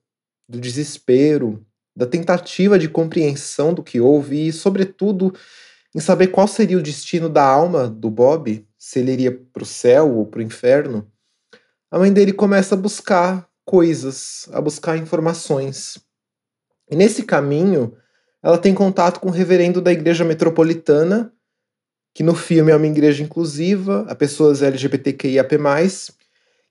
do 0.49 0.59
desespero, 0.59 1.65
da 1.95 2.07
tentativa 2.07 2.79
de 2.79 2.89
compreensão 2.89 3.75
do 3.75 3.83
que 3.83 4.01
houve 4.01 4.49
e, 4.49 4.53
sobretudo, 4.53 5.35
em 5.95 6.01
saber 6.01 6.29
qual 6.29 6.49
seria 6.49 6.79
o 6.79 6.83
destino 6.83 7.29
da 7.29 7.45
alma 7.45 7.89
do 7.89 8.11
Bob, 8.11 8.67
se 8.77 8.99
ele 8.99 9.13
iria 9.13 9.33
para 9.53 9.63
o 9.63 9.67
céu 9.67 10.17
ou 10.17 10.27
para 10.27 10.41
o 10.41 10.43
inferno, 10.43 11.11
a 11.91 11.99
mãe 11.99 12.13
dele 12.13 12.33
começa 12.33 12.75
a 12.75 12.79
buscar 12.79 13.49
coisas, 13.65 14.49
a 14.53 14.61
buscar 14.61 14.97
informações. 14.97 16.04
E 16.91 16.97
nesse 16.97 17.23
caminho, 17.23 17.97
ela 18.43 18.59
tem 18.59 18.75
contato 18.75 19.21
com 19.21 19.29
o 19.29 19.33
reverendo 19.33 19.81
da 19.81 19.93
igreja 19.93 20.25
metropolitana, 20.25 21.33
que 22.15 22.23
no 22.23 22.35
filme 22.35 22.71
é 22.71 22.77
uma 22.77 22.87
igreja 22.87 23.23
inclusiva, 23.23 24.07
a 24.09 24.15
pessoas 24.15 24.63
LGBTQIAP+, 24.63 25.59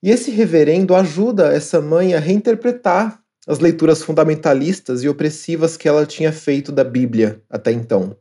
e 0.02 0.10
esse 0.10 0.32
reverendo 0.32 0.96
ajuda 0.96 1.54
essa 1.54 1.82
mãe 1.82 2.14
a 2.14 2.20
reinterpretar 2.20 3.22
as 3.48 3.60
leituras 3.60 4.04
fundamentalistas 4.04 5.04
e 5.04 5.10
opressivas 5.10 5.76
que 5.76 5.88
ela 5.88 6.06
tinha 6.06 6.32
feito 6.32 6.72
da 6.72 6.84
Bíblia 6.84 7.42
até 7.50 7.72
então. 7.72 8.16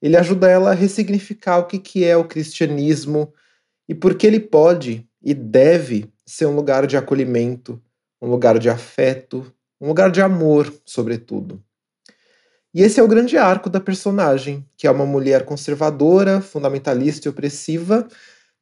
Ele 0.00 0.16
ajuda 0.16 0.48
ela 0.48 0.70
a 0.70 0.74
ressignificar 0.74 1.58
o 1.58 1.66
que 1.66 2.04
é 2.04 2.16
o 2.16 2.24
cristianismo 2.24 3.32
e 3.88 3.94
por 3.94 4.14
que 4.14 4.26
ele 4.26 4.40
pode 4.40 5.06
e 5.22 5.34
deve 5.34 6.10
ser 6.24 6.46
um 6.46 6.54
lugar 6.54 6.86
de 6.86 6.96
acolhimento, 6.96 7.80
um 8.22 8.28
lugar 8.28 8.58
de 8.58 8.70
afeto, 8.70 9.52
um 9.80 9.88
lugar 9.88 10.10
de 10.10 10.20
amor, 10.20 10.72
sobretudo. 10.84 11.62
E 12.72 12.82
esse 12.82 13.00
é 13.00 13.02
o 13.02 13.08
grande 13.08 13.36
arco 13.36 13.68
da 13.68 13.80
personagem, 13.80 14.64
que 14.76 14.86
é 14.86 14.90
uma 14.90 15.06
mulher 15.06 15.44
conservadora, 15.44 16.40
fundamentalista 16.40 17.26
e 17.26 17.30
opressiva, 17.30 18.06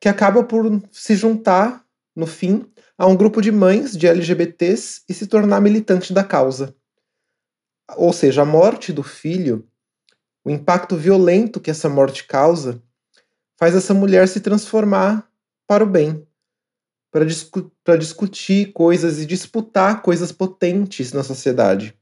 que 0.00 0.08
acaba 0.08 0.42
por 0.44 0.82
se 0.92 1.16
juntar, 1.16 1.84
no 2.14 2.26
fim, 2.26 2.64
a 2.96 3.06
um 3.06 3.16
grupo 3.16 3.40
de 3.40 3.52
mães 3.52 3.96
de 3.96 4.06
LGBTs 4.06 5.02
e 5.08 5.14
se 5.14 5.26
tornar 5.26 5.60
militante 5.60 6.12
da 6.12 6.24
causa. 6.24 6.74
Ou 7.96 8.12
seja, 8.12 8.42
a 8.42 8.46
morte 8.46 8.92
do 8.92 9.02
filho, 9.02 9.66
o 10.44 10.50
impacto 10.50 10.96
violento 10.96 11.60
que 11.60 11.70
essa 11.70 11.88
morte 11.88 12.24
causa, 12.24 12.82
faz 13.56 13.74
essa 13.74 13.92
mulher 13.92 14.28
se 14.28 14.40
transformar 14.40 15.28
para 15.66 15.84
o 15.84 15.86
bem, 15.86 16.26
para 17.10 17.24
discu 17.24 17.70
discutir 17.98 18.72
coisas 18.72 19.18
e 19.18 19.26
disputar 19.26 20.02
coisas 20.02 20.30
potentes 20.30 21.12
na 21.12 21.22
sociedade. 21.22 21.98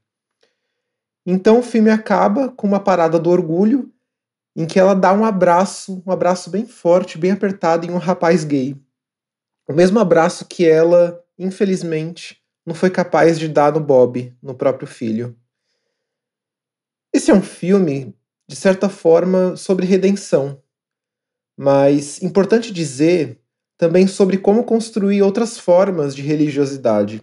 Então 1.25 1.59
o 1.59 1.63
filme 1.63 1.89
acaba 1.89 2.49
com 2.49 2.67
uma 2.67 2.79
parada 2.79 3.19
do 3.19 3.29
orgulho, 3.29 3.91
em 4.55 4.65
que 4.65 4.79
ela 4.79 4.95
dá 4.95 5.13
um 5.13 5.23
abraço, 5.23 6.01
um 6.05 6.11
abraço 6.11 6.49
bem 6.49 6.65
forte, 6.65 7.17
bem 7.17 7.31
apertado 7.31 7.85
em 7.85 7.91
um 7.91 7.97
rapaz 7.97 8.43
gay. 8.43 8.75
O 9.67 9.73
mesmo 9.73 9.99
abraço 9.99 10.45
que 10.45 10.65
ela, 10.65 11.23
infelizmente, 11.37 12.41
não 12.65 12.73
foi 12.73 12.89
capaz 12.89 13.37
de 13.37 13.47
dar 13.47 13.73
no 13.73 13.79
Bob, 13.79 14.35
no 14.41 14.55
próprio 14.55 14.87
filho. 14.87 15.37
Esse 17.13 17.31
é 17.31 17.33
um 17.33 17.41
filme, 17.41 18.15
de 18.47 18.55
certa 18.55 18.89
forma, 18.89 19.55
sobre 19.55 19.85
redenção. 19.85 20.61
Mas 21.57 22.21
importante 22.21 22.71
dizer 22.71 23.41
também 23.77 24.07
sobre 24.07 24.37
como 24.37 24.63
construir 24.63 25.21
outras 25.21 25.57
formas 25.57 26.15
de 26.15 26.21
religiosidade, 26.21 27.21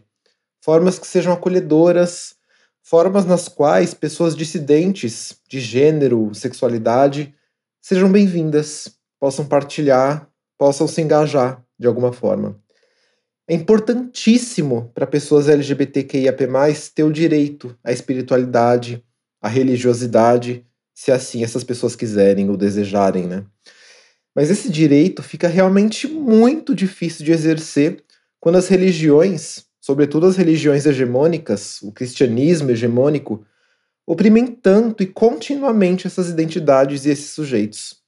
formas 0.62 0.98
que 0.98 1.06
sejam 1.06 1.32
acolhedoras, 1.32 2.36
formas 2.82 3.24
nas 3.24 3.48
quais 3.48 3.94
pessoas 3.94 4.36
dissidentes 4.36 5.36
de 5.48 5.60
gênero, 5.60 6.34
sexualidade 6.34 7.34
sejam 7.80 8.10
bem-vindas, 8.10 8.88
possam 9.20 9.44
partilhar, 9.44 10.26
possam 10.56 10.88
se 10.88 11.02
engajar 11.02 11.62
de 11.78 11.86
alguma 11.86 12.14
forma. 12.14 12.58
É 13.46 13.52
importantíssimo 13.52 14.90
para 14.94 15.06
pessoas 15.06 15.50
LGBTQIAP+, 15.50 16.48
ter 16.94 17.02
o 17.02 17.12
direito 17.12 17.76
à 17.84 17.92
espiritualidade, 17.92 19.04
à 19.38 19.48
religiosidade, 19.48 20.64
se 20.94 21.12
assim 21.12 21.44
essas 21.44 21.62
pessoas 21.62 21.94
quiserem 21.94 22.48
ou 22.48 22.56
desejarem, 22.56 23.26
né? 23.26 23.44
Mas 24.34 24.50
esse 24.50 24.68
direito 24.68 25.22
fica 25.22 25.46
realmente 25.46 26.08
muito 26.08 26.74
difícil 26.74 27.24
de 27.24 27.32
exercer 27.32 28.02
quando 28.40 28.56
as 28.56 28.68
religiões, 28.68 29.64
sobretudo 29.80 30.26
as 30.26 30.36
religiões 30.36 30.86
hegemônicas, 30.86 31.80
o 31.82 31.92
cristianismo 31.92 32.70
hegemônico, 32.70 33.46
oprimem 34.06 34.46
tanto 34.46 35.02
e 35.02 35.06
continuamente 35.06 36.06
essas 36.06 36.28
identidades 36.28 37.04
e 37.04 37.10
esses 37.10 37.30
sujeitos. 37.30 38.02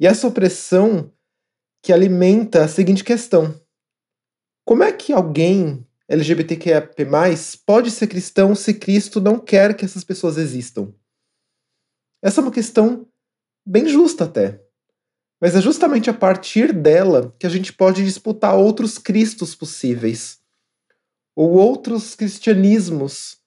E 0.00 0.06
essa 0.06 0.26
opressão 0.26 1.12
que 1.82 1.92
alimenta 1.92 2.64
a 2.64 2.68
seguinte 2.68 3.04
questão: 3.04 3.54
como 4.64 4.82
é 4.82 4.92
que 4.92 5.12
alguém 5.12 5.86
LGBTQIA+ 6.08 6.90
pode 7.64 7.90
ser 7.90 8.06
cristão 8.08 8.54
se 8.54 8.74
Cristo 8.74 9.20
não 9.20 9.38
quer 9.38 9.76
que 9.76 9.84
essas 9.84 10.02
pessoas 10.02 10.36
existam? 10.36 10.92
Essa 12.22 12.40
é 12.40 12.42
uma 12.42 12.50
questão 12.50 13.06
bem 13.64 13.86
justa 13.86 14.24
até. 14.24 14.63
Mas 15.40 15.54
é 15.54 15.60
justamente 15.60 16.08
a 16.08 16.14
partir 16.14 16.72
dela 16.72 17.32
que 17.38 17.46
a 17.46 17.50
gente 17.50 17.72
pode 17.72 18.04
disputar 18.04 18.56
outros 18.56 18.98
cristos 18.98 19.54
possíveis. 19.54 20.38
Ou 21.36 21.52
outros 21.52 22.14
cristianismos 22.14 23.38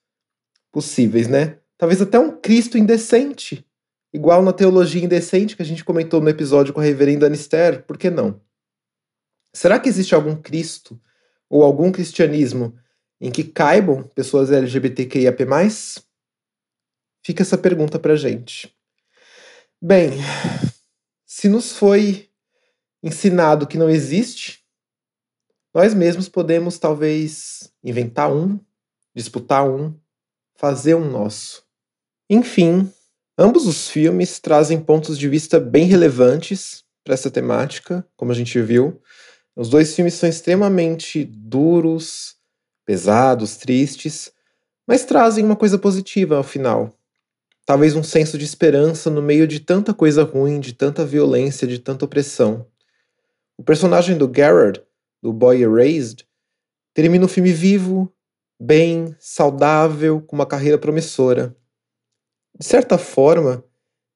possíveis, 0.70 1.26
né? 1.26 1.58
Talvez 1.76 2.00
até 2.02 2.18
um 2.18 2.38
Cristo 2.38 2.76
indecente. 2.76 3.64
Igual 4.12 4.42
na 4.42 4.52
teologia 4.52 5.04
indecente 5.04 5.56
que 5.56 5.62
a 5.62 5.64
gente 5.64 5.84
comentou 5.84 6.20
no 6.20 6.28
episódio 6.28 6.72
com 6.72 6.80
a 6.80 6.84
reverenda 6.84 7.26
Anister, 7.26 7.84
por 7.84 7.96
que 7.96 8.10
não? 8.10 8.40
Será 9.54 9.78
que 9.78 9.88
existe 9.88 10.14
algum 10.14 10.36
Cristo 10.36 11.00
ou 11.48 11.62
algum 11.62 11.90
cristianismo 11.90 12.78
em 13.20 13.30
que 13.30 13.44
caibam 13.44 14.04
pessoas 14.14 14.50
LGBTQIAP+, 14.50 15.44
fica 17.24 17.42
essa 17.42 17.58
pergunta 17.58 17.98
pra 17.98 18.16
gente. 18.16 18.72
Bem, 19.80 20.10
se 21.30 21.46
nos 21.46 21.72
foi 21.72 22.30
ensinado 23.02 23.66
que 23.66 23.76
não 23.76 23.90
existe, 23.90 24.64
nós 25.74 25.92
mesmos 25.92 26.26
podemos 26.26 26.78
talvez 26.78 27.70
inventar 27.84 28.32
um, 28.32 28.58
disputar 29.14 29.68
um, 29.68 29.94
fazer 30.56 30.94
um 30.94 31.04
nosso. 31.04 31.62
Enfim, 32.30 32.90
ambos 33.36 33.66
os 33.66 33.90
filmes 33.90 34.40
trazem 34.40 34.80
pontos 34.80 35.18
de 35.18 35.28
vista 35.28 35.60
bem 35.60 35.84
relevantes 35.84 36.82
para 37.04 37.12
essa 37.12 37.30
temática, 37.30 38.08
como 38.16 38.32
a 38.32 38.34
gente 38.34 38.58
viu, 38.62 38.98
os 39.54 39.68
dois 39.68 39.94
filmes 39.94 40.14
são 40.14 40.28
extremamente 40.28 41.24
duros, 41.24 42.36
pesados, 42.86 43.58
tristes, 43.58 44.32
mas 44.86 45.04
trazem 45.04 45.44
uma 45.44 45.56
coisa 45.56 45.78
positiva 45.78 46.38
ao 46.38 46.42
final. 46.42 46.97
Talvez 47.68 47.94
um 47.94 48.02
senso 48.02 48.38
de 48.38 48.46
esperança 48.46 49.10
no 49.10 49.20
meio 49.20 49.46
de 49.46 49.60
tanta 49.60 49.92
coisa 49.92 50.22
ruim, 50.22 50.58
de 50.58 50.72
tanta 50.72 51.04
violência, 51.04 51.68
de 51.68 51.78
tanta 51.78 52.06
opressão. 52.06 52.66
O 53.58 53.62
personagem 53.62 54.16
do 54.16 54.32
Gerard, 54.34 54.80
do 55.22 55.34
Boy 55.34 55.60
Erased, 55.62 56.26
termina 56.94 57.26
o 57.26 57.28
filme 57.28 57.52
vivo, 57.52 58.10
bem, 58.58 59.14
saudável, 59.18 60.18
com 60.22 60.34
uma 60.34 60.46
carreira 60.46 60.78
promissora. 60.78 61.54
De 62.58 62.64
certa 62.64 62.96
forma, 62.96 63.62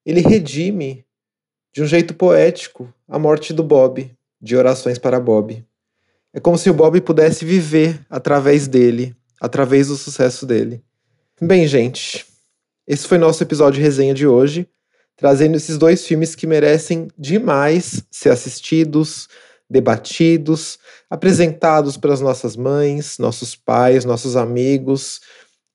ele 0.06 0.22
redime, 0.22 1.04
de 1.74 1.82
um 1.82 1.86
jeito 1.86 2.14
poético, 2.14 2.90
a 3.06 3.18
morte 3.18 3.52
do 3.52 3.62
Bob 3.62 4.10
de 4.40 4.56
orações 4.56 4.96
para 4.98 5.20
Bob. 5.20 5.62
É 6.32 6.40
como 6.40 6.56
se 6.56 6.70
o 6.70 6.74
Bob 6.74 6.98
pudesse 7.02 7.44
viver 7.44 8.00
através 8.08 8.66
dele, 8.66 9.14
através 9.38 9.88
do 9.88 9.96
sucesso 9.96 10.46
dele. 10.46 10.82
Bem, 11.38 11.66
gente, 11.66 12.31
esse 12.86 13.06
foi 13.06 13.18
nosso 13.18 13.42
episódio 13.42 13.78
de 13.78 13.82
resenha 13.82 14.14
de 14.14 14.26
hoje, 14.26 14.68
trazendo 15.16 15.56
esses 15.56 15.78
dois 15.78 16.06
filmes 16.06 16.34
que 16.34 16.46
merecem 16.46 17.08
demais 17.16 18.02
ser 18.10 18.30
assistidos, 18.30 19.28
debatidos, 19.70 20.78
apresentados 21.08 21.96
pelas 21.96 22.20
nossas 22.20 22.56
mães, 22.56 23.18
nossos 23.18 23.56
pais, 23.56 24.04
nossos 24.04 24.36
amigos 24.36 25.20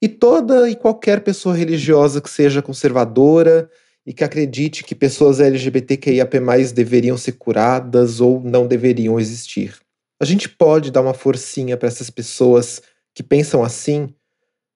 e 0.02 0.08
toda 0.08 0.70
e 0.70 0.76
qualquer 0.76 1.22
pessoa 1.22 1.56
religiosa 1.56 2.22
que 2.22 2.30
seja 2.30 2.62
conservadora 2.62 3.70
e 4.06 4.13
que 4.13 4.24
acredite 4.24 4.84
que 4.84 4.93
pessoas 4.93 5.39
LGBTQIAP+, 5.39 6.39
deveriam 6.74 7.17
ser 7.17 7.34
curadas 7.34 8.22
ou 8.22 8.41
não 8.41 8.67
deveriam 8.67 9.20
existir. 9.20 9.76
A 10.20 10.26
gente 10.26 10.48
pode 10.48 10.91
dar 10.91 11.02
uma 11.02 11.13
forcinha 11.13 11.76
para 11.76 11.88
essas 11.88 12.10
pessoas 12.10 12.82
que 13.13 13.24
pensam 13.24 13.63
assim 13.63 14.13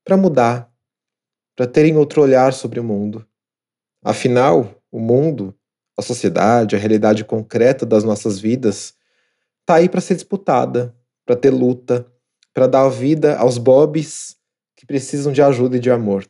para 0.04 0.18
mudar, 0.18 0.71
para 1.62 1.68
terem 1.68 1.96
outro 1.96 2.24
olhar 2.24 2.54
sobre 2.54 2.80
o 2.80 2.84
mundo. 2.84 3.24
Afinal, 4.04 4.82
o 4.92 5.00
mundo, 5.00 5.56
a 5.96 6.02
sociedade, 6.02 6.76
a 6.76 6.80
realidade 6.80 7.24
concreta 7.24 7.86
das 7.86 8.04
nossas 8.04 8.40
vidas 8.40 8.96
tá 9.64 9.76
aí 9.76 9.88
para 9.88 10.02
ser 10.02 10.16
disputada, 10.16 10.92
para 11.24 11.36
ter 11.36 11.52
luta, 11.52 12.12
para 12.52 12.66
dar 12.66 12.90
vida 12.90 13.38
aos 13.38 13.60
bobs 13.60 14.38
que 14.76 14.88
precisam 14.88 15.32
de 15.32 15.40
ajuda 15.40 15.78
e 15.78 15.80
de 15.80 15.92
amor. 15.92 16.26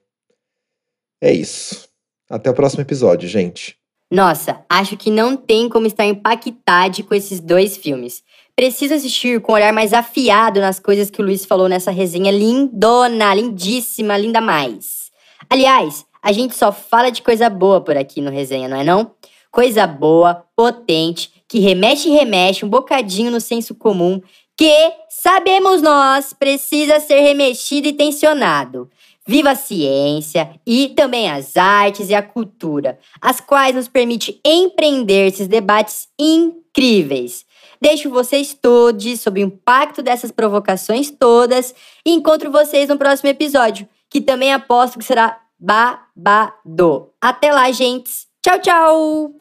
É 1.22 1.32
isso. 1.32 1.88
Até 2.30 2.50
o 2.50 2.54
próximo 2.54 2.82
episódio, 2.82 3.30
gente. 3.30 3.78
Nossa, 4.12 4.65
acho 4.67 4.98
que 4.98 5.10
não 5.10 5.38
tem 5.38 5.70
como 5.70 5.88
estar 5.88 6.04
impactado 6.04 7.06
com 7.06 7.15
esses 7.15 7.39
dois 7.39 7.78
filmes. 7.78 8.22
Preciso 8.54 8.96
assistir 8.96 9.39
com 9.39 9.54
um 9.54 9.56
olhar 9.56 9.72
mais 9.72 9.94
afiado 9.94 10.60
nas 10.60 10.78
coisas 10.78 11.10
que 11.10 11.22
o 11.22 11.26
Luiz 11.26 11.46
falou 11.46 11.70
nessa 11.70 11.89
resenha 11.89 12.34
lindona, 12.34 13.34
lindíssima, 13.34 14.17
linda 14.17 14.41
mais. 14.41 15.01
Aliás, 15.49 16.06
a 16.21 16.32
gente 16.32 16.56
só 16.56 16.71
fala 16.71 17.10
de 17.10 17.21
coisa 17.21 17.49
boa 17.49 17.82
por 17.82 17.97
aqui 17.97 18.21
no 18.21 18.30
resenha, 18.30 18.67
não 18.67 18.77
é 18.77 18.84
não? 18.84 19.12
Coisa 19.51 19.86
boa, 19.86 20.45
potente, 20.56 21.32
que 21.47 21.60
remexe 21.60 22.10
e 22.10 22.13
remexe 22.13 22.63
um 22.63 22.69
bocadinho 22.69 23.32
no 23.32 23.41
senso 23.41 23.75
comum, 23.75 24.21
que, 24.56 24.93
sabemos 25.10 25.82
nós, 25.82 26.34
precisa 26.34 26.99
ser 26.99 27.19
remexido 27.21 27.88
e 27.88 27.93
tensionado. 27.93 28.89
Viva 29.27 29.51
a 29.51 29.56
ciência 29.56 30.51
e 30.65 30.89
também 30.89 31.30
as 31.30 31.58
artes 31.58 32.10
e 32.10 32.15
a 32.15 32.21
cultura, 32.21 32.97
as 33.21 33.39
quais 33.39 33.75
nos 33.75 33.88
permite 33.88 34.39
empreender 34.45 35.27
esses 35.27 35.47
debates 35.47 36.08
incríveis. 36.19 37.45
Deixo 37.80 38.10
vocês 38.10 38.54
todos 38.54 39.19
sob 39.19 39.41
o 39.41 39.45
impacto 39.45 40.04
dessas 40.04 40.32
provocações 40.32 41.10
todas 41.10 41.73
e 42.06 42.12
encontro 42.12 42.51
vocês 42.51 42.88
no 42.89 42.97
próximo 42.97 43.30
episódio, 43.30 43.88
que 44.12 44.19
também 44.19 44.54
aposto 44.54 45.00
que 45.00 45.06
será 45.06 45.39
babado. 45.58 47.10
Até 47.21 47.52
lá, 47.52 47.71
gente. 47.71 48.12
Tchau, 48.43 48.60
tchau! 48.60 49.36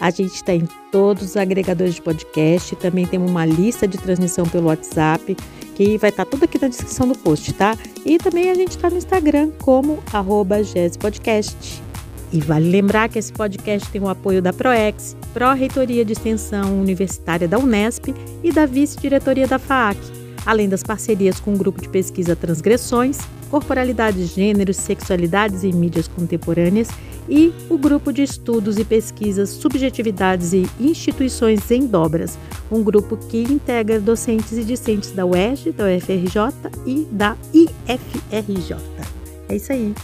A 0.00 0.10
gente 0.10 0.34
está 0.34 0.52
em 0.52 0.68
todos 0.90 1.22
os 1.22 1.36
agregadores 1.36 1.94
de 1.94 2.02
podcast, 2.02 2.74
também 2.76 3.06
temos 3.06 3.30
uma 3.30 3.46
lista 3.46 3.86
de 3.86 3.96
transmissão 3.96 4.44
pelo 4.44 4.66
WhatsApp 4.66 5.36
que 5.76 5.96
vai 5.98 6.10
estar 6.10 6.24
tá 6.24 6.30
tudo 6.30 6.44
aqui 6.44 6.60
na 6.60 6.68
descrição 6.68 7.06
do 7.06 7.16
post, 7.16 7.52
tá? 7.52 7.76
E 8.04 8.18
também 8.18 8.50
a 8.50 8.54
gente 8.54 8.70
está 8.70 8.90
no 8.90 8.96
Instagram 8.96 9.50
como 9.62 10.02
arroba 10.12 10.56
Podcast. 11.00 11.82
E 12.32 12.40
vale 12.40 12.68
lembrar 12.68 13.08
que 13.08 13.18
esse 13.18 13.32
podcast 13.32 13.88
tem 13.90 14.02
o 14.02 14.08
apoio 14.08 14.42
da 14.42 14.52
ProEx, 14.52 15.16
Pró-Reitoria 15.32 16.04
de 16.04 16.12
Extensão 16.12 16.80
Universitária 16.80 17.46
da 17.46 17.58
Unesp 17.58 18.08
e 18.42 18.50
da 18.50 18.66
Vice-Diretoria 18.66 19.46
da 19.46 19.58
FAAC, 19.58 19.98
além 20.46 20.68
das 20.68 20.82
parcerias 20.82 21.40
com 21.40 21.54
o 21.54 21.56
Grupo 21.56 21.80
de 21.80 21.88
Pesquisa 21.88 22.36
Transgressões, 22.36 23.18
Corporalidades, 23.50 24.34
Gêneros, 24.34 24.76
Sexualidades 24.76 25.62
e 25.62 25.72
Mídias 25.72 26.08
Contemporâneas 26.08 26.88
e 27.28 27.52
o 27.70 27.78
Grupo 27.78 28.12
de 28.12 28.22
Estudos 28.22 28.78
e 28.78 28.84
Pesquisas 28.84 29.50
Subjetividades 29.50 30.52
e 30.52 30.68
Instituições 30.78 31.70
em 31.70 31.86
Dobras, 31.86 32.38
um 32.70 32.82
grupo 32.82 33.16
que 33.16 33.42
integra 33.42 34.00
docentes 34.00 34.52
e 34.52 34.64
discentes 34.64 35.12
da 35.12 35.24
UERJ, 35.24 35.72
da 35.72 35.84
UFRJ 35.84 36.70
e 36.86 37.06
da 37.10 37.36
IFRJ. 37.52 38.76
É 39.48 39.56
isso 39.56 39.72
aí. 39.72 39.94